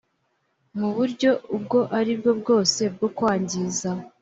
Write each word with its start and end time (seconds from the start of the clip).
mu 0.79 0.89
buryo 0.95 1.31
ubwo 1.55 1.79
aribwo 1.97 2.31
bwose 2.41 2.81
bwakwangiza 2.93 3.89